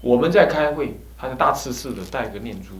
[0.00, 2.74] 我们在开会，他就大刺刺的戴个念珠，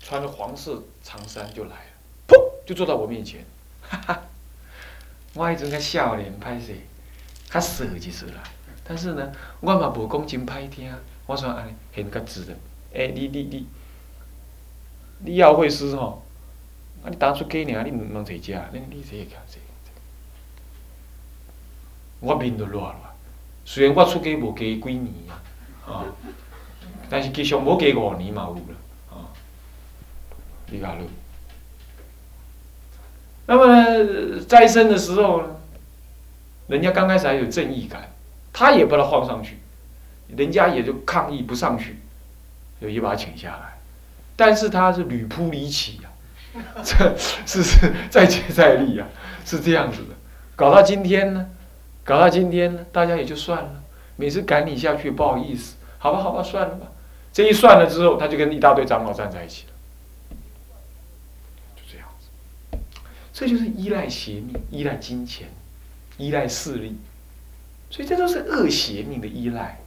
[0.00, 1.92] 穿着黄色长衫就来了，
[2.26, 2.36] 砰
[2.66, 3.44] 就坐到我面前，
[3.82, 4.22] 哈哈，
[5.34, 6.72] 我一直在笑脸拍摄，
[7.50, 8.42] 他色就是啦。
[8.84, 10.92] 但是呢，我嘛无讲真歹听，
[11.26, 12.54] 我说安尼很个直的，
[12.94, 13.66] 哎，你你你，
[15.18, 16.22] 你要会师吼，
[17.04, 19.60] 啊你打出鸡尔，你唔能坐遮，你你坐下坐。
[22.20, 23.14] 我面都热了，
[23.64, 25.41] 虽然我出家无加几年啊，
[25.86, 26.04] 啊，
[27.10, 28.76] 但是吉祥无给五年嘛有了，
[29.10, 29.26] 啊，
[30.70, 31.04] 你看了。
[33.46, 35.48] 那么再生的时候呢，
[36.68, 38.10] 人家刚开始还有正义感，
[38.52, 39.58] 他也把他放上去，
[40.28, 41.98] 人家也就抗议不上去，
[42.80, 43.78] 就一把请下来，
[44.36, 46.10] 但是他是屡扑离奇呀，
[46.84, 49.06] 这是是再接再厉呀，
[49.44, 50.14] 是这样子的，
[50.54, 51.48] 搞到今天呢。
[52.04, 53.81] 搞到今天呢，大家也就算了。
[54.16, 56.86] 每次赶你下去，不好意思，好吧，好吧，算了吧。
[57.32, 59.72] 这一算了之后，他就跟一大堆长老站在一起了，
[61.74, 62.78] 就这样子。
[63.32, 65.48] 这就是依赖邪命，依赖金钱，
[66.18, 66.96] 依赖势力，
[67.90, 69.80] 所以这都是恶邪命的依赖。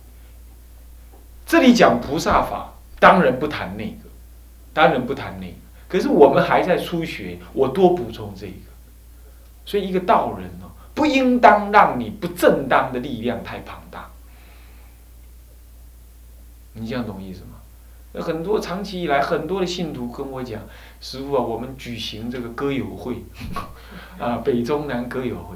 [1.45, 4.09] 这里讲菩萨法，当然不谈那个，
[4.73, 5.53] 当然不谈那个。
[5.87, 8.53] 可是我们还在初学，我多补充这个。
[9.65, 10.71] 所以一个道人呢。
[10.95, 14.04] 不应当让你不正当的力量太庞大，
[16.75, 17.59] 你这样懂意思吗？
[18.13, 20.61] 那很多长期以来，很多的信徒跟我讲
[21.01, 23.23] ：“师傅啊，我们举行这个歌友会，
[24.17, 25.55] 啊，北中南歌友会，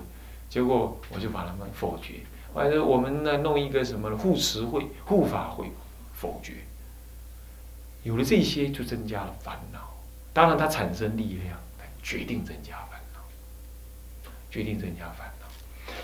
[0.50, 2.16] 结果我就把他们否决。
[2.54, 5.72] 完了，我们呢弄一个什么护持会、护法会，
[6.14, 6.54] 否决。
[8.04, 9.80] 有了这些，就增加了烦恼。
[10.34, 11.58] 当然，它产生力量，
[12.04, 13.22] 决定增加烦恼，
[14.52, 15.48] 决定增加烦恼。”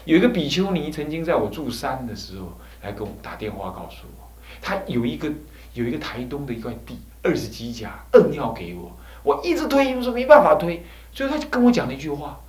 [0.05, 4.25] 有一个比丘尼曾经在我住山的时候来跟我打电话告诉我，
[4.66, 5.31] 他有一个
[5.76, 10.84] 有一个台东的一块地二十几甲，硬要给我，我一直推，我说没办法推，
[11.14, 12.40] 最后他就跟我讲了一句话，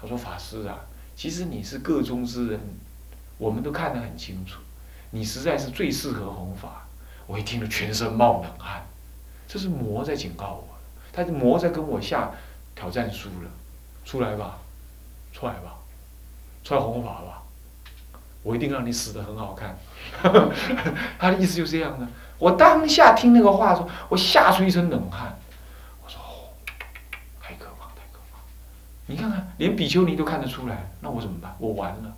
[0.00, 0.78] 他说法师啊，
[1.16, 2.60] 其实你是各中之人，
[3.38, 4.60] 我们都看得很清楚，
[5.10, 6.86] 你实在是最适合弘法。
[7.26, 8.86] 我一听了全身冒冷汗，
[9.48, 10.78] 这是魔在警告我，
[11.12, 12.30] 他是魔在跟我下
[12.76, 13.50] 挑战书了，
[14.04, 14.58] 出来吧，
[15.32, 15.74] 出来吧。
[16.64, 17.42] 出来弘法吧，
[18.42, 19.78] 我一定让你死的很好看。
[21.18, 22.06] 他的意思就是这样的。
[22.38, 25.36] 我当下听那个话说，我吓出一身冷汗。
[26.04, 26.54] 我说：“哦，
[27.40, 28.38] 太可怕，太可怕！
[29.06, 31.54] 你看看，连比丘尼都看得出来，那我怎么办？
[31.58, 32.16] 我完了，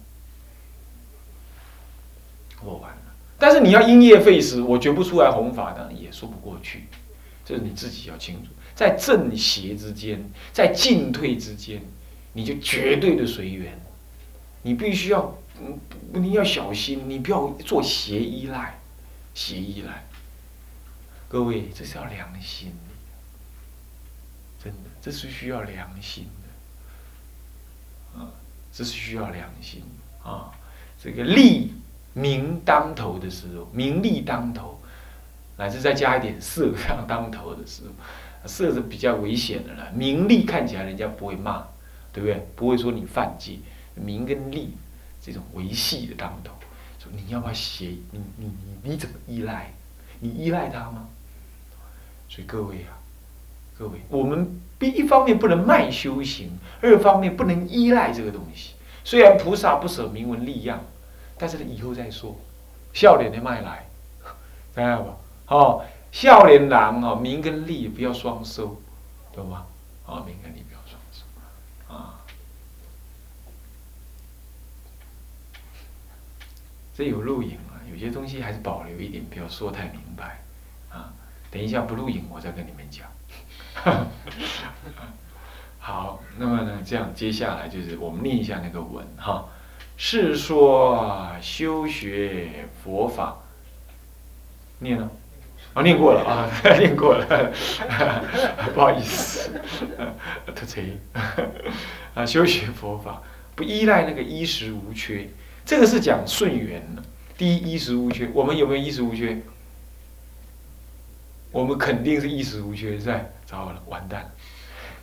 [2.62, 2.98] 我完了。
[3.38, 6.86] 但是你要因业废时，我绝不出来弘法的，也说不过去。
[7.44, 10.22] 这是你自己要清楚，在正邪之间，
[10.52, 11.82] 在进退之间，
[12.34, 13.80] 你就绝对的随缘。”
[14.62, 15.78] 你必须要，嗯，
[16.14, 18.78] 你要小心，你不要做邪依赖，
[19.34, 20.04] 邪依赖。
[21.28, 28.32] 各位，这是要良心的，真的，这是需要良心的，啊，
[28.72, 29.82] 这是需要良心
[30.24, 30.50] 啊。
[31.02, 31.72] 这个利
[32.14, 34.80] 名当头的时候，名利当头，
[35.56, 39.92] 乃至再加一点色相当头的时候，色是比较危险的了。
[39.92, 41.64] 名利看起来人家不会骂，
[42.12, 42.46] 对不对？
[42.56, 43.58] 不会说你犯戒。
[43.94, 44.76] 名跟利
[45.22, 46.52] 这种维系的当头，
[46.98, 47.96] 说你要不要写？
[48.10, 49.72] 你你你你怎么依赖？
[50.20, 51.08] 你依赖他吗？
[52.28, 52.98] 所以各位啊，
[53.78, 58.74] 各位，我们一方面不能卖修行，二方面不能依赖这个东西。
[59.04, 60.80] 虽然菩萨不舍名闻利养，
[61.38, 62.36] 但是呢以后再说。
[62.92, 63.88] 笑脸的卖来，
[64.74, 65.16] 知道吧？
[65.46, 68.80] 哦，笑脸郎哦，名跟利不要双收，
[69.32, 69.66] 懂吗？
[70.06, 72.20] 啊，名跟利不要双收，啊。
[77.00, 80.42] 这有录影啊，有些东西还是保留一点，不要说太明白
[80.90, 81.10] 啊。
[81.50, 83.06] 等一下不录影，我再跟你们讲。
[85.80, 89.48] 好，那么呢，这样接下来就是我们念一下那个文哈。
[89.96, 93.34] 是说修学佛法，
[94.80, 95.10] 念了，
[95.72, 97.52] 啊，念过了啊，念过了，
[98.74, 99.58] 不好意思，
[100.54, 100.98] 特贼
[102.12, 103.22] 啊，修学佛法
[103.56, 105.26] 不依赖那个衣食无缺。
[105.70, 107.02] 这个是讲顺缘的。
[107.38, 108.28] 第一，衣食无缺。
[108.34, 109.40] 我们有没有衣食无缺？
[111.52, 114.28] 我们肯定是衣食无缺，在糟了，完蛋。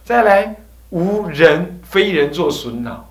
[0.03, 0.53] 再来，
[0.89, 3.09] 无人非人做损恼，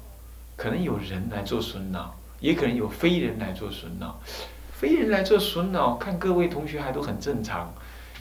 [0.54, 4.20] 可能有人来做损恼，也可能有非人来做损恼。
[4.74, 7.72] 非人来做损恼，看各位同学还都很正常，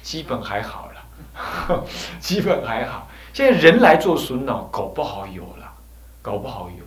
[0.02, 1.84] 基本还好了，
[2.22, 3.10] 基本还好。
[3.34, 5.74] 现在人来做损恼，搞不好有了，
[6.22, 6.86] 搞不好有，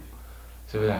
[0.72, 0.98] 是不是？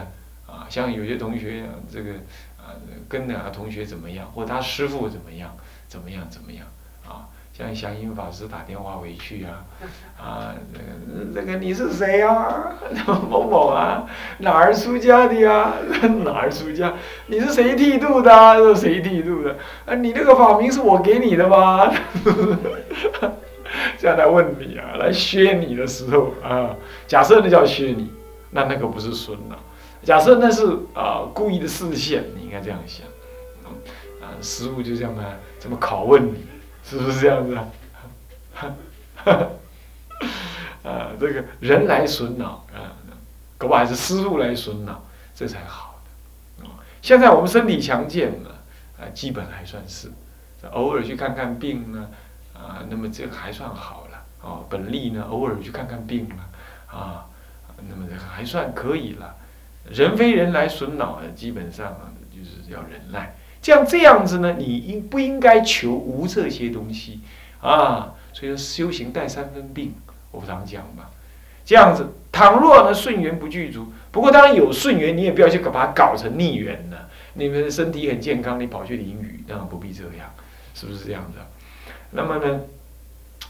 [0.49, 2.11] 啊，像有些同学这个，
[2.57, 2.75] 啊，啊，
[3.07, 5.55] 跟哪个同学怎么样，或他师傅怎么样，
[5.87, 6.65] 怎么样怎么样，
[7.07, 9.65] 啊，像祥云法师打电话回去啊，
[10.19, 10.55] 啊，
[11.33, 12.73] 那个你是谁啊？
[13.29, 14.05] 某某啊，
[14.39, 15.73] 哪儿出家的呀？
[16.23, 16.93] 哪儿出家？
[17.27, 18.75] 你是谁剃度的？
[18.75, 19.55] 谁剃度的？
[19.85, 21.91] 啊，你那个法名是我给你的吗？
[23.97, 26.75] 这样来问你啊，来削你的时候啊，
[27.07, 28.11] 假设那叫削你，
[28.51, 29.59] 那那个不是孙了。
[30.03, 33.05] 假设那是啊故意的视线，你应该这样想，
[34.21, 36.45] 啊，师傅就这样啊，这么拷问你，
[36.83, 37.67] 是不是这样子啊？
[40.83, 42.95] 啊，这个人来损脑啊，
[43.57, 45.03] 搞不好还是师傅来损脑，
[45.35, 46.69] 这才好的。
[47.01, 48.49] 现在我们身体强健了，
[48.99, 50.09] 啊，基本还算是，
[50.71, 52.09] 偶尔去看看病呢，
[52.53, 54.25] 啊，那么这个还算好了。
[54.41, 57.25] 哦，本利呢，偶尔去看看病了，啊，
[57.89, 59.35] 那么这个还算可以了。
[59.91, 61.97] 人非人来损恼呢，基本上
[62.31, 63.35] 就是要忍耐。
[63.61, 67.19] 这样这样子呢，你应不应该求无这些东西
[67.61, 68.13] 啊？
[68.31, 69.93] 所以说修行带三分病，
[70.31, 71.05] 我常讲嘛。
[71.65, 77.09] 这样子，倘若呢顺缘不具足，不过当然有顺缘，你也不要去把它搞成逆缘了。
[77.33, 80.33] 你们身体很健康，你跑去淋雨，当然不必这样，
[80.73, 81.45] 是不是这样的？
[82.11, 82.61] 那么呢，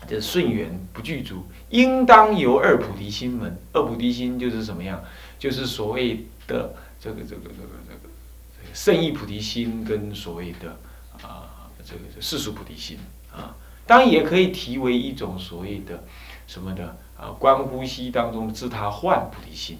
[0.07, 3.57] 这顺缘不具足，应当由二菩提心门。
[3.73, 5.01] 二菩提心就是什么样？
[5.39, 10.77] 就是所谓的这个这个这个这个圣意菩提心，跟所谓的
[11.23, 12.99] 啊这个世俗菩提心
[13.31, 13.55] 啊，
[13.87, 16.03] 当然也可以提为一种所谓的
[16.45, 19.79] 什么的啊观呼吸当中自他换菩提心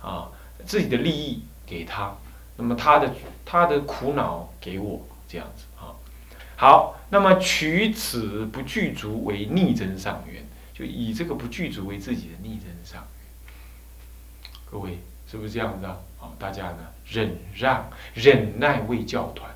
[0.00, 0.30] 啊，
[0.64, 2.16] 自己的利益给他，
[2.56, 3.12] 那么他的
[3.44, 5.92] 他的苦恼给我这样子啊。
[6.56, 13.04] 好，那么取此不具足为逆增上缘，就以这个不具足为自己的逆增上。
[14.72, 14.98] 各位
[15.30, 15.98] 是不是这样子啊？
[16.16, 19.50] 好，大家呢忍让、忍耐为教团。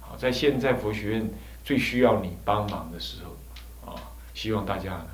[0.00, 1.28] 好，在现在佛学院
[1.64, 4.00] 最需要你帮忙的时候，啊，
[4.32, 5.08] 希望大家呢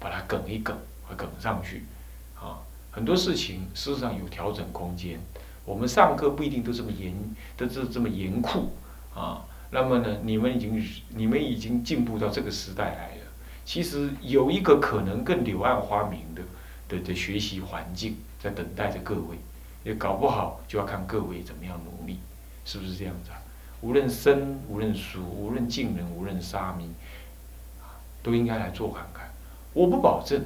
[0.00, 0.76] 把它梗一梗，
[1.16, 1.84] 梗上去。
[2.34, 2.58] 啊，
[2.90, 5.20] 很多事情事实上有调整空间。
[5.64, 7.14] 我们上课不一定都这么严，
[7.56, 8.72] 都是这么严酷
[9.14, 9.44] 啊。
[9.70, 13.22] 那么呢，你们已经你们已经进步到这个时代来了。
[13.64, 16.42] 其实有一个可能更柳暗花明的
[16.88, 18.16] 的的学习环境。
[18.46, 19.36] 在等待着各位，
[19.82, 22.20] 也搞不好就要看各位怎么样努力，
[22.64, 23.42] 是不是这样子啊？
[23.80, 26.88] 无论生，无论熟，无论近人，无论沙弥，
[28.22, 29.28] 都应该来做看看。
[29.72, 30.40] 我不保证，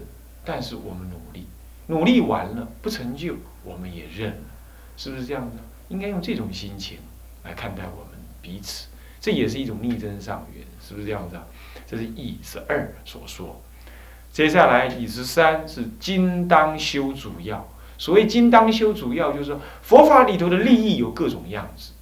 [0.46, 1.46] 但是我们努力，
[1.88, 4.48] 努力完了不成就，我们也认了，
[4.96, 5.58] 是不是这样子？
[5.90, 6.96] 应该用这种心情
[7.44, 8.88] 来看待我们彼此，
[9.20, 11.44] 这也是一种逆增上缘，是不是这样子啊？
[11.86, 13.60] 这是一十二所说。
[14.32, 17.68] 接下来以十三是今当修主要。
[18.00, 21.92] 所谓金当修，主要就是说佛法里头的利益有各种样子，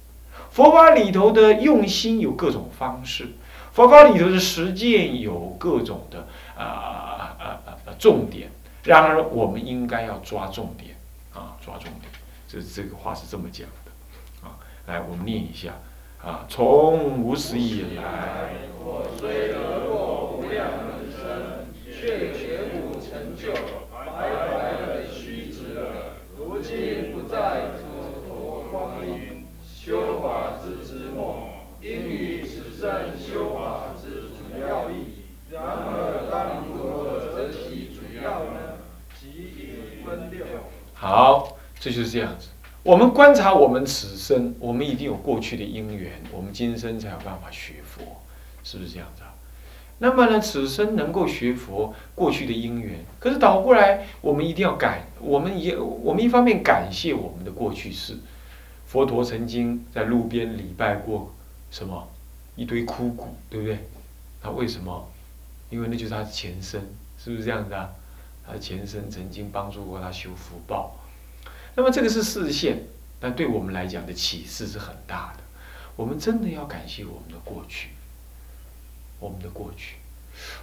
[0.49, 3.33] 佛法里头的用心有各种方式，
[3.73, 6.25] 佛法里头的实践有各种的
[6.55, 8.49] 啊啊啊啊重点。
[8.85, 10.95] 然而，我们应该要抓重点
[11.33, 12.09] 啊，抓重点。
[12.47, 14.55] 这这个话是这么讲的啊。
[14.87, 15.73] 来，我们念一下
[16.23, 20.38] 啊，从无始以来，我虽得过
[41.01, 42.49] 好，这就是这样子。
[42.83, 48.03] 我们观察我们此生，我们一定有过去的因缘，我们今生才有办法学佛，
[48.65, 49.23] 是不是这样子？
[49.99, 52.99] 那么呢，此生能够学佛，过去的因缘。
[53.17, 58.17] 可是倒过来，我们一定要感，我们也，我们一方面感谢我们的过去世。
[58.85, 61.33] 佛陀曾经在路边礼拜过
[61.71, 62.09] 什么
[62.57, 63.87] 一堆枯骨，对不对？
[64.41, 65.09] 他为什么？
[65.69, 66.81] 因为那就是他的前身，
[67.17, 67.89] 是不是这样子啊？
[68.51, 70.97] 他前身曾经帮助过他修福报。
[71.75, 72.83] 那么这个是视线，
[73.19, 75.43] 但对我们来讲的启示是很大的。
[75.95, 77.89] 我们真的要感谢我们的过去。
[79.19, 79.97] 我们的过去，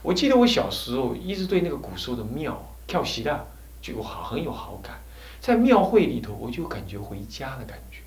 [0.01, 3.47] 我记得我小时候一直对那个古时候的庙跳席的
[3.83, 4.99] 就好很有好感，
[5.43, 7.99] 在庙会里头我就感觉回家的感觉。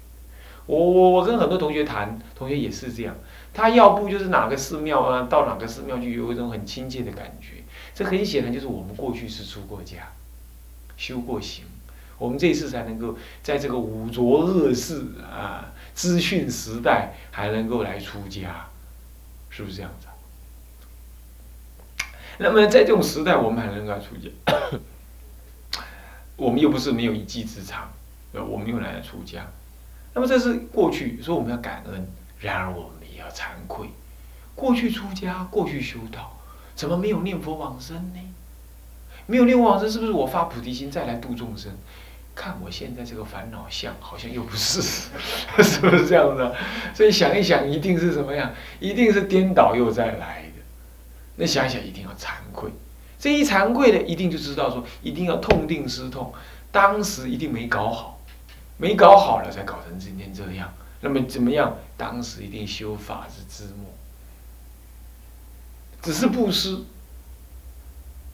[0.66, 3.16] 我我我跟很多同学谈，同学也是这样，
[3.54, 7.64] 他要不就是哪个寺庙啊，到哪个寺庙去有一种很亲切的感觉。
[7.94, 10.12] 这很显然就是我们过去是出过家，
[10.98, 11.66] 修过行，
[12.18, 18.68] 我们这一次才能够在这个五浊恶世啊资讯时代还能够来出家，
[19.50, 20.08] 是不是这样子？
[22.42, 24.30] 那么在这种时代，我们还能够出家？
[26.38, 27.92] 我们又不是没有一技之长，
[28.32, 29.46] 呃，我们又来出家。
[30.14, 32.10] 那么这是过去，所以我们要感恩。
[32.40, 33.90] 然而我们也要惭愧，
[34.56, 36.39] 过去出家，过去修道，
[36.80, 38.20] 怎么没有念佛往生呢？
[39.26, 41.70] 没有念佛往生，是不是我发菩提心再来度众生？
[42.34, 44.82] 看我现在这个烦恼相，好像又不是，
[45.62, 46.56] 是不是这样的？
[46.96, 48.54] 所以想一想，一定是什么样？
[48.80, 50.64] 一定是颠倒又再来的。
[51.36, 52.72] 那想想，一定要惭愧。
[53.20, 56.32] 这一惭愧的，一定就知道说，一定要痛定思痛，
[56.72, 58.22] 当时一定没搞好，
[58.78, 60.74] 没搞好了才搞成今天这样。
[61.02, 61.76] 那么怎么样？
[61.98, 63.94] 当时一定修法之之末，
[66.02, 66.80] 只是布施，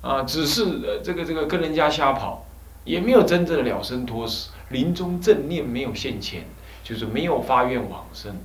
[0.02, 2.46] 啊，只是呃这个这个跟人家瞎跑，
[2.84, 6.46] 也没有真正的了生脱死，临终正念没有现前，
[6.84, 8.36] 就是没有发愿往生，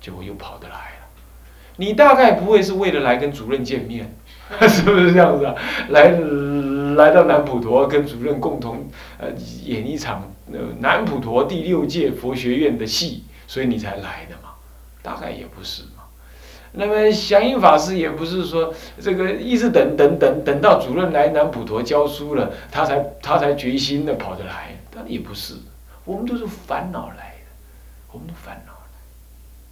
[0.00, 1.06] 结果又跑得来了。
[1.76, 4.16] 你大概不会是为了来跟主任见面。
[4.68, 5.54] 是不是这样子啊？
[5.90, 6.08] 来
[6.96, 9.28] 来到南普陀，跟主任共同呃
[9.64, 14.54] 演一场呃南普陀第六届佛学院的戏，所以你才来的嘛？
[15.02, 15.84] 大概也不是。
[16.72, 25.54] 那么祥云法师也不是说这个一直等等等等到主任来南普陀教书了，他才他才决心的跑得来，但也不是。
[26.04, 27.52] 我们都是烦恼来的，
[28.12, 28.88] 我们都烦恼来，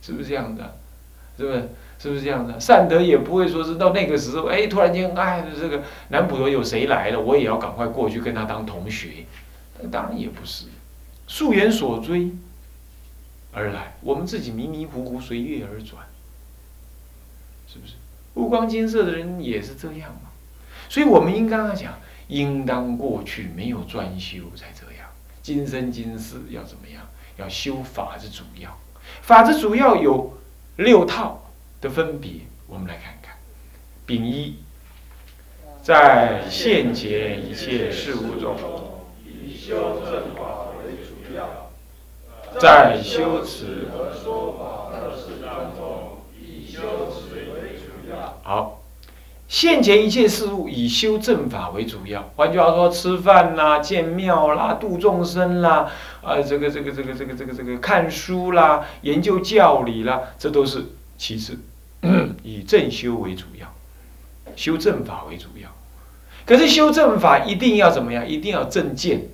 [0.01, 0.77] 是不是这样的？
[1.37, 1.69] 是不是？
[2.01, 2.61] 是不是这样的？
[2.61, 9.09] 善德也不会说是到那个时候，哎，突然间，哎，这个南普陀有谁来了，我也要赶快过去跟他当同学。
[9.91, 10.67] 当然也不是，
[11.27, 12.31] 素缘所追
[13.53, 16.03] 而来，我们自己迷迷糊糊随月而转，
[17.79, 17.95] 不是？
[18.35, 20.31] 五光金色的人也是这样嘛。
[20.89, 25.09] 所以我们应该要讲，应当过去没有专修才这样，
[25.43, 27.03] 今生今世要怎么样？
[27.37, 28.77] 要修法之主要，
[29.23, 30.39] 法之主要有
[30.77, 31.45] 六套。
[31.81, 33.37] 的分别，我们来看看。
[34.05, 34.57] 丙一，
[35.81, 38.57] 在现前一切事物中，
[39.25, 41.71] 以修正法为主要；
[42.59, 46.81] 在修持和说法二事当中，以修
[47.13, 47.48] 持。
[48.49, 48.81] 好，
[49.47, 52.33] 现前一切事物以修正法为主要。
[52.35, 60.83] 换句话说，吃饭啦、建庙啦、度众生啦，啊，这个、这个、这个、这个、这个、这个看书啦、研究教理啦，这都是
[61.19, 61.59] 其次。
[62.43, 63.71] 以正修为主要，
[64.57, 65.69] 修正法为主要。
[66.47, 68.27] 可是修正法一定要怎么样？
[68.27, 69.29] 一定要正见。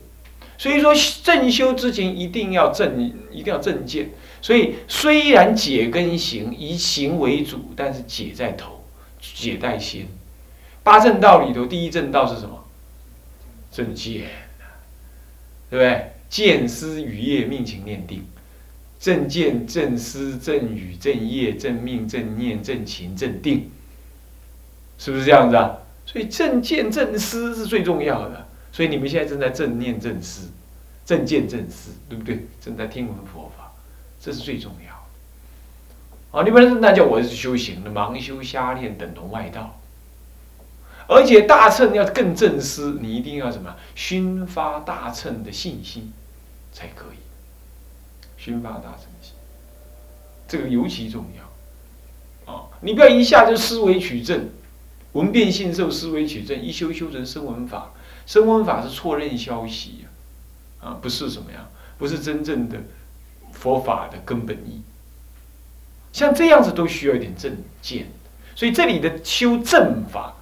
[0.59, 0.93] 所以说
[1.23, 4.11] 正修之前一定要正，一定要正见。
[4.43, 8.74] 所以虽然解跟行以行为主，但是解在头，
[9.35, 10.09] 解带心。
[10.83, 12.65] 八正道里头，第一正道是什么？
[13.73, 14.29] 正见
[15.71, 16.13] 对不对？
[16.29, 18.25] 见思语业命情念定。
[19.01, 23.71] 正见、正思、正语、正业、正命、正念、正情、正定，
[24.97, 25.79] 是不是这样子啊？
[26.07, 28.49] 所以正见、正思是最重要的。
[28.73, 30.49] 所以你们现在正在正念、正思、
[31.05, 32.47] 正见、正思，对不对？
[32.63, 33.73] 正在听闻佛法，
[34.19, 34.94] 这是最重要。
[36.35, 39.79] 啊，你们那叫我是修行的，盲修瞎练等同外道。
[41.07, 43.77] 而且大乘要更正思，你一定要什么？
[43.95, 46.13] 熏发大乘的信心
[46.73, 47.19] 才可以。
[48.37, 49.35] 熏发大乘心，
[50.49, 52.67] 这个尤其重要啊！
[52.81, 54.49] 你不要一下就思维取证，
[55.13, 57.93] 闻变信受，思维取证，一修修成声闻法。
[58.27, 60.07] 声闻法是错认消息，
[60.81, 61.69] 啊，不是什么呀？
[61.97, 62.79] 不是真正的
[63.53, 64.83] 佛法的根本意。
[66.15, 67.53] 像这样子都需要一点正
[67.83, 68.07] 见，
[68.55, 70.33] 所以这里的修正法，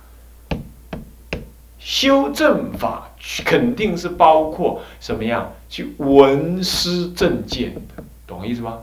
[1.79, 3.11] 修正法
[3.43, 5.51] 肯定是包括什么样？
[5.71, 8.81] 去闻思正见的，懂我意思吗？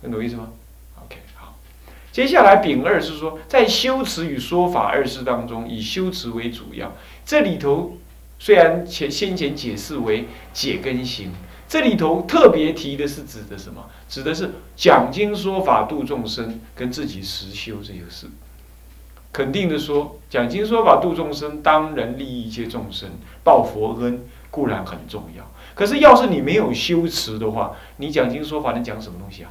[0.00, 0.48] 能懂意思吗
[1.04, 1.58] ？OK，好。
[2.10, 6.90] 接下来丙二是说，在修持与说法二事当中，以修持为主要。
[7.26, 7.98] 这里头
[8.38, 11.30] 虽然前先前解释为解跟行，
[11.68, 13.84] 这里头特别提的是指的什么？
[14.08, 18.26] 指的是讲经说法度众生，跟自己实修这些事。
[19.32, 23.10] 肯定的说，讲经说法度众生，当然利益一切众生，
[23.42, 25.50] 报佛恩固然很重要。
[25.74, 29.50] 可是，要是你没有修持的话，你讲经说法能讲什么东西啊？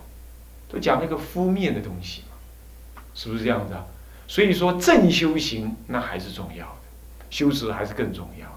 [0.69, 3.85] 都讲那个敷面的东西嘛，是不是这样子啊？
[4.25, 6.81] 所以说，正修行那还是重要的，
[7.29, 8.47] 修持还是更重要。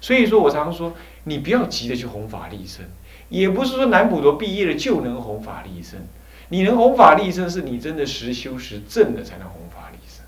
[0.00, 0.92] 所以说我常说，
[1.22, 2.84] 你不要急着去弘法利生，
[3.40, 5.98] 也不是说南普陀毕业了就能弘法利生。
[6.50, 10.24] 你能弘法利生，是你真的实修实证的才能弘法利生。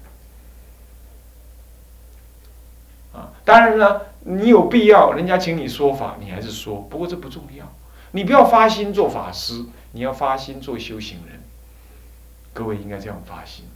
[3.13, 4.07] 啊，当然了。
[4.27, 6.77] 你有必要，人家请你说法，你还是说。
[6.89, 7.71] 不过这不重要，
[8.13, 11.43] 你不要发心做法师，你要发心做修行人。
[12.55, 13.67] 各位应该这样发心，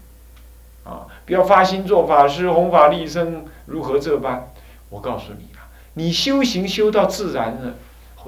[0.84, 4.48] 啊，不要发心做法师，弘法利生，如何这般？
[4.88, 7.74] 我告诉你啊，你修行修到自然了，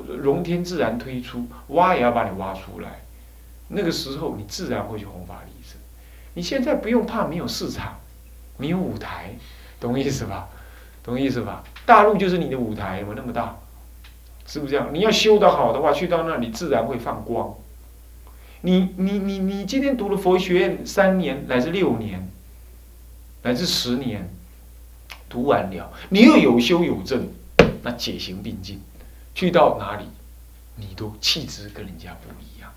[0.07, 3.03] 融天自然推出，挖也要把你挖出来。
[3.69, 5.79] 那个时候你自然会去弘法利生。
[6.35, 7.99] 你现在不用怕没有市场，
[8.57, 9.37] 没有舞台，
[9.79, 10.49] 懂意思吧？
[11.03, 11.65] 懂意思吧？
[11.87, 13.57] 大陆就是你的舞台嘛，那么大，
[14.47, 14.91] 是不是这样？
[14.93, 17.55] 你要修得好的话，去到那里自然会放光。
[18.63, 22.29] 你你你你今天读了佛学院三年乃至六年，
[23.43, 24.29] 乃至十年，
[25.29, 27.29] 读完了，你又有修有证，
[27.83, 28.83] 那解行并进，
[29.41, 30.05] 去到哪里，
[30.77, 32.71] 你都气质跟人家不一样，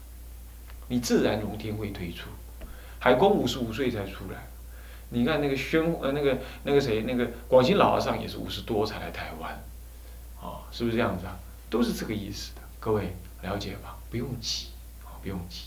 [0.88, 2.29] 你自然龙天会推出。
[3.00, 4.48] 海公五十五岁才出来，
[5.10, 9.62] 你看那个宣呃那个那个谁那个广西老和尚也是五十多才来台湾，
[10.41, 11.38] 啊，是不是这样子啊？
[11.70, 13.98] 都是这个意思的，各位了解吧？
[14.10, 14.67] 不用急，
[15.03, 15.63] 啊，不用急。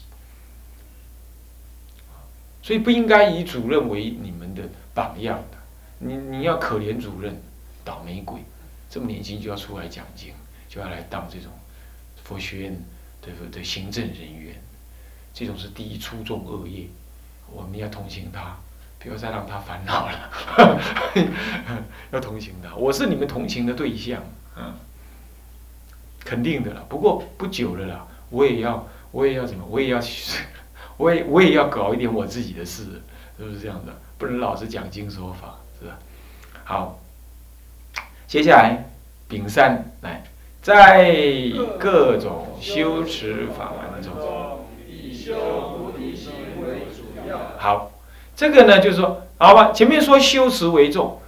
[2.62, 4.62] 所以不应该以主任为你们的
[4.94, 5.58] 榜样的，
[5.98, 7.38] 你你要可怜主任，
[7.84, 8.40] 倒霉鬼，
[8.88, 10.32] 这么年轻就要出来讲经，
[10.76, 11.50] 就要来当这种
[12.22, 12.84] 佛学院
[13.22, 14.54] 的的行政人员，
[15.32, 16.86] 这种是第一出众恶业，
[17.50, 18.58] 我们要同情他，
[18.98, 20.30] 不要再让他烦恼了，
[22.12, 24.22] 要同情他，我是你们同情的对象，
[24.54, 24.74] 嗯，
[26.20, 26.84] 肯定的了。
[26.90, 30.42] 不过不久了啦，我也要我也要怎么，我也要去。
[30.98, 33.02] 我也我也要搞一点我自己的事，
[33.38, 33.94] 是不是这样的？
[34.18, 35.98] 不能老是讲经说法，是吧？
[36.64, 36.98] 好，
[38.26, 38.84] 接下来
[39.26, 40.22] 丙三来，
[40.66, 41.14] 在
[41.78, 44.12] 各种修持法门中，
[44.84, 45.34] 以修
[45.78, 47.52] 菩提心为主要。
[47.56, 47.92] 好，
[48.34, 51.20] 这个呢就是说，好吧，前面说修持为重，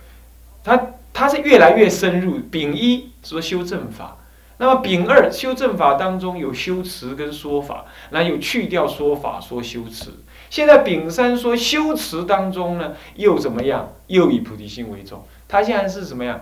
[0.64, 2.40] 它它是越来越深入。
[2.50, 4.16] 丙一说修正法。
[4.56, 10.10] 那么丙二修正法当中有修持跟说法，那有去掉说法说修持。
[10.50, 13.92] 现在丙三说修持当中呢，又怎么样？
[14.08, 15.24] 又以菩提心为重。
[15.46, 16.40] 他现在是什么样？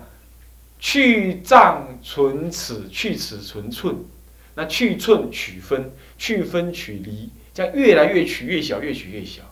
[0.79, 3.97] 去障存尺，去尺存寸。
[4.55, 9.43] 那去寸取分，去分取离，这样越来越取越小，越取越小。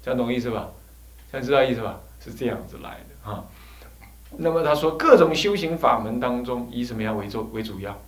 [0.00, 0.70] 这样懂意思吧？
[1.32, 2.00] 这样知道意思吧？
[2.22, 3.44] 是这样子来的啊。
[4.38, 8.00] 那么他说各种修行法门当中，以什么样为作为主要？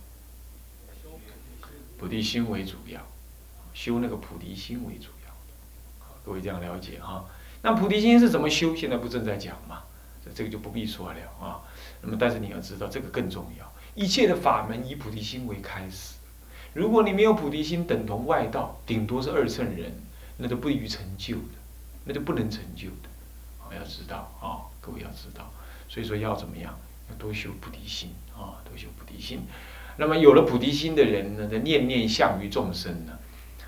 [1.97, 3.05] 菩提心为主要，
[3.73, 5.35] 修那个菩提心为主要，
[6.25, 7.25] 各位这样了解哈。
[7.63, 8.73] 那菩提心是怎么修？
[8.73, 9.83] 现在不正在讲嘛？
[10.23, 11.59] 这这个就不必说了啊。
[12.05, 13.71] 那么，但是你要知道，这个更重要。
[13.95, 16.15] 一切的法门以菩提心为开始。
[16.73, 19.91] 如果你没有菩提心，等同外道，顶多是二乘人，
[20.37, 21.55] 那都不予成就的，
[22.03, 23.09] 那就不能成就的。
[23.59, 25.49] 啊，要知道啊，各位要知道。
[25.87, 26.77] 所以说要怎么样？
[27.09, 29.39] 要多修菩提心啊，多修菩提心。
[29.97, 33.13] 那么有了菩提心的人呢，在念念向于众生呢，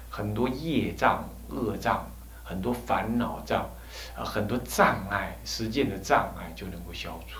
[0.10, 2.12] 很多业障、恶障，
[2.44, 3.70] 很多烦恼障，
[4.16, 7.40] 啊，很多障碍，实践的障碍就能够消除，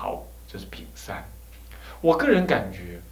[0.00, 1.22] 好，这是品三。
[2.00, 3.02] 我个人感觉，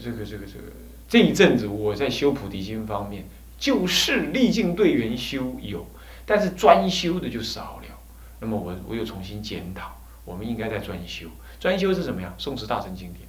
[0.00, 0.64] 这个、这个、这个，
[1.08, 3.24] 这一阵子我在修菩提心方面，
[3.58, 5.84] 就是历尽对缘修有，
[6.24, 7.98] 但是专修的就少了。
[8.38, 11.26] 那么我我又重新检讨，我们应该在专修。
[11.58, 12.32] 专修是什么呀？
[12.38, 13.26] 诵持大乘经典。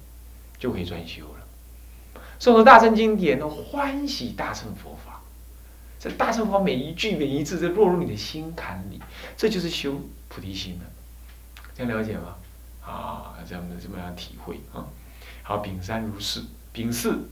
[0.56, 2.20] 就可以专修了。
[2.38, 5.20] 诵读大乘经典呢，欢喜大乘佛法。
[5.98, 9.00] 这大乘佛法每一句每一字都落入你的心坎里，
[9.36, 10.84] 这就是修菩提心了。
[11.74, 12.36] 这样了解吗？
[12.90, 14.86] 啊，这样的这么样体会啊。
[15.42, 17.28] 好，丙三如是，丙四，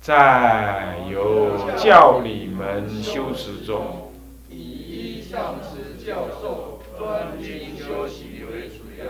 [0.00, 4.12] 在有教理门修持中，
[4.50, 9.06] 以一上师教授专精修习为主要。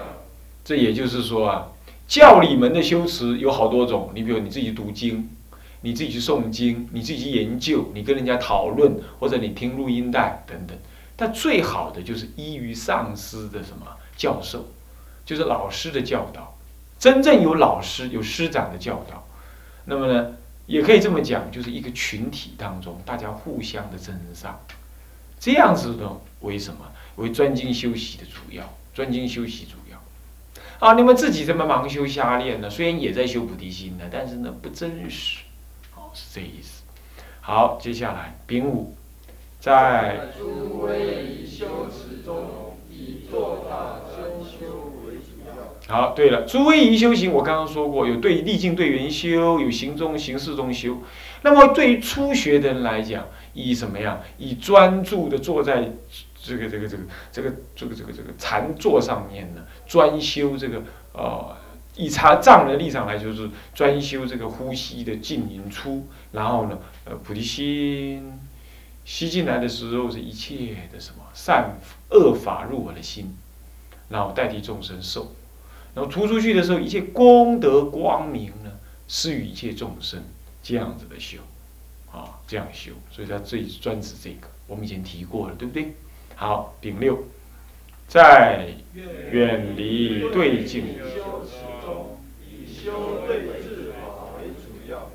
[0.65, 1.69] 这也就是说啊。
[2.07, 5.31] 教理门的修持有好多种，你比如你自己读经，
[5.83, 10.77] 你自己去诵经，你自己去研究，你跟人家讨论，或者你听录音带等等。
[11.15, 14.67] 但最好的就是依于上师的什么教授，
[15.31, 16.59] 就是老师的教导，
[16.99, 19.25] 真正有老师有师长的教导。
[19.85, 20.33] 那么呢，
[20.67, 24.61] 也可以这么讲，就是一个群体当中大家互相的增上，
[25.39, 26.81] 这样子的为什么
[27.15, 30.03] 为专精修习的主要，专精修习主要。
[30.81, 32.69] 啊，你们自己这么盲修瞎练呢？
[32.69, 35.45] 虽然也在修菩提心呢，但是呢不真实，
[35.95, 36.83] 哦，是这意思。
[37.41, 38.97] 好，接下来丙午，
[39.61, 44.99] 在诸位修持中，以做大真修。
[45.91, 51.03] 好，对了，诸威仪修行我刚刚说过，有对立境对缘修，有行中行事中修。
[51.43, 54.21] 那么对于初学的人来讲，以什么样？
[54.39, 55.93] 以专注的坐在。
[56.43, 61.55] 这个这个这个这个这个这个这个禅坐上面呢，专修这个呃，
[61.97, 68.33] 以禅藏的立场来，就是专修这个呼吸的进引出，然后呢，呃，菩提心
[69.05, 71.77] 吸进来的时候，是一切的什么善
[72.09, 73.37] 恶法入我的心，
[74.09, 75.35] 然后代替众生受，
[75.95, 78.71] 然后出出去的时候，一切功德光明呢，
[79.09, 80.23] 施与一切众生，
[80.63, 81.39] 这样子的修，
[82.13, 84.47] 啊，这样修，所以他最专指这个。
[84.67, 85.95] 我们以前提过了，对不对？
[86.37, 87.25] 好，丙六，
[88.07, 88.69] 在
[89.31, 90.85] 远离对境。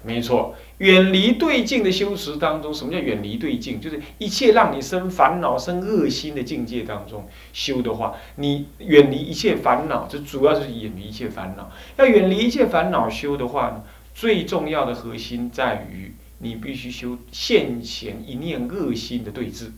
[0.03, 3.79] 没错，远离对境的修持当中，什么叫远离对境？
[3.79, 11.71] 就是一切让你生烦恼、生恶心的境界当中修的话，你远离一切烦恼，这主要是远离一切烦恼。
[11.97, 13.83] 要远离一切烦恼修的话呢，
[14.13, 19.71] 最重要的核心在于你必须修现前一念恶心的对治，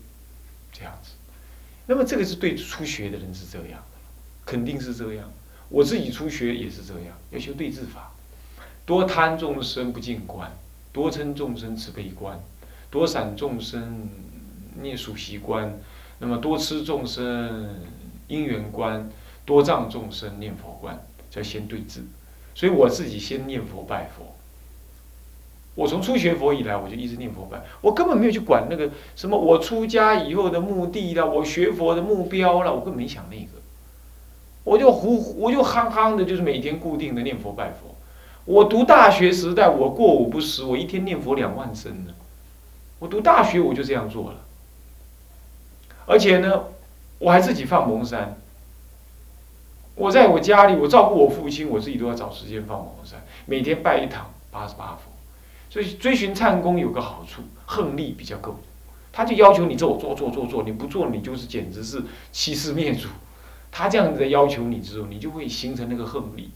[0.72, 1.12] 这样子。
[1.86, 3.98] 那么这个是对初学的人是这样的，
[4.44, 5.30] 肯定是这样。
[5.68, 8.12] 我自己初学也是这样，要修对治法。
[8.84, 10.50] 多贪众生不净观，
[10.92, 12.40] 多称众生慈悲观，
[12.90, 14.08] 多散众生
[14.80, 15.78] 念属习观，
[16.18, 17.76] 那么多吃众生
[18.26, 19.08] 因缘观，
[19.44, 20.98] 多障众生念佛观，
[21.30, 22.02] 叫先对治。
[22.54, 24.34] 所以我自己先念佛拜佛。
[25.74, 33.52] 我从初学佛以来，我就一直念佛拜，我根本没有去管那个什么我出家以后的目的啦，我学佛的目标啦，我根本没想那个。
[34.64, 37.94] 我就呼，我就憨憨的，就是每天固定的念佛拜佛。
[38.48, 42.14] 我读大学时代，我过午不食，我一天念佛两万声呢。
[42.98, 44.38] 我读大学我就这样做了，
[46.06, 46.64] 而且呢，
[47.18, 48.38] 我还自己放蒙山。
[49.94, 55.12] 我在我家里，我照顾我父亲，我自己都要找时间放蒙山，每天拜一堂八十八佛。
[55.68, 58.58] 所以追寻禅功有个好处，横力比较够。
[59.12, 63.08] 他就要求你做做做做做，你不做你就是简直是欺师灭祖。
[63.70, 66.48] 他这样子的要求你之后，你就会形成那个横力。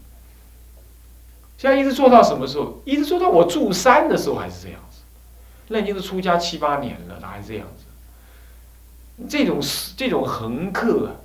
[1.57, 2.81] 现在一直做到什么时候？
[2.83, 4.99] 一直做到我住山的时候还是这样子。
[5.69, 7.85] 那已经是出家七八年了，他还是这样子。
[9.29, 9.59] 这种
[9.95, 11.15] 这种横刻啊，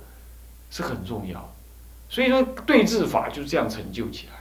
[0.69, 1.53] 是很重要。
[2.07, 4.33] 所以说对治法就是这样成就起来。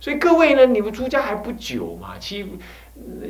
[0.00, 2.46] 所以各位呢，你们出家还不久嘛，七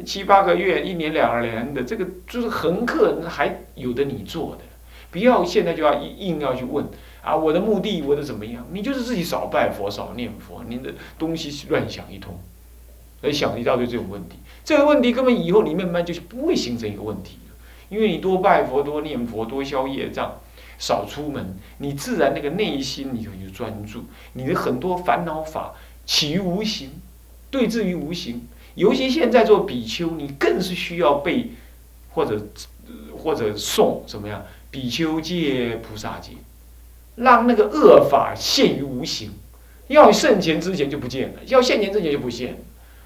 [0.06, 4.62] 七八个月、一年两年的，这个就是横刻还有的你做的，
[5.10, 6.86] 不要现在就要硬要去问。
[7.22, 8.66] 啊，我的目的，我的怎么样？
[8.72, 12.38] 你就是自己少拜佛，少念佛，你的东西乱想一通，
[13.20, 14.36] 而想一大堆这种问题。
[14.64, 17.38] 这个问题根本以后你慢慢就不会形成一个问题，
[17.88, 20.38] 因为你多拜佛、多念佛、多消业障、
[20.78, 24.04] 少出门，你自然那个内心你就有专注，
[24.34, 25.74] 你的很多烦恼法
[26.06, 26.90] 起于无形，
[27.50, 28.46] 对治于无形。
[28.74, 31.50] 尤其现在做比丘，你更是需要背
[32.10, 32.46] 或者
[33.16, 34.44] 或者诵怎么样？
[34.70, 36.32] 比丘戒、菩萨戒。
[37.18, 39.32] 让那个恶法现于无形，
[39.88, 42.56] 要现前之前就不见了，要现前之前就不现。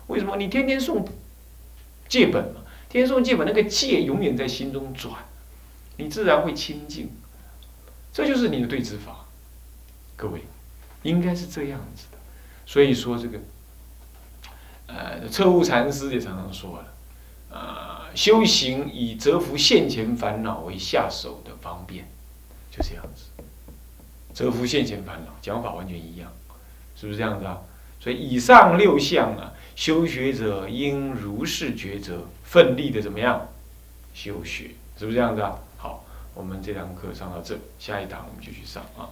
[0.09, 0.37] 为什么？
[0.37, 1.07] 你天天诵
[2.09, 5.15] 戒本嘛，天天诵戒本，那个戒永远在心中转，
[5.97, 7.11] 你自然会清净。
[8.13, 9.25] 这就是你的对治法，
[10.17, 10.43] 各位，
[11.03, 12.19] 应该是这样子的。
[12.67, 13.39] 所以说这个，
[14.89, 16.95] 呃，彻悟禅师也常常说了，
[17.51, 22.05] 呃，修行以折服现前烦恼为下手的方便，
[22.71, 23.31] 就这样子。
[24.35, 26.33] 折伏现前烦恼，讲法完全一样，
[26.97, 27.61] 是不是这样子啊？
[28.01, 33.49] 所以以上六项啊，修学者应如是抉择，奋力的怎么样
[34.15, 34.71] 修学？
[34.99, 35.59] 是不是这样子啊？
[35.77, 39.09] 好，我们这堂课上到这，下一堂我们就去上啊。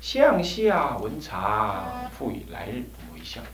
[0.00, 3.44] 向下闻茶，复以来日为相。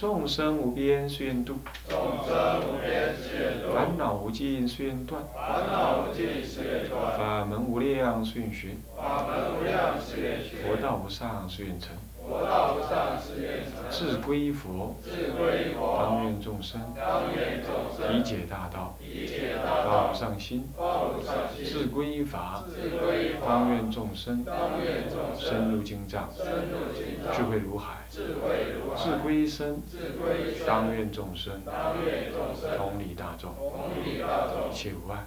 [0.00, 11.94] 众生无边誓愿度，众生无边誓愿度；烦恼无尽誓愿断，烦恼无尽誓愿断；法门无量誓愿学，法门无量誓愿学；佛道无上誓愿成，
[12.30, 31.74] 佛道无上誓愿成；志归佛，志归佛；当愿众生，当愿众生；理解大道，理解大道；报上心，报上心；志归法，志归法；当愿众生，当愿众生；深入经藏，深入经藏；智慧如海，智慧如海；志归身，智归身；当愿众生，当
[32.06, 35.26] 愿众生；同理大众，同理大众；一切无碍。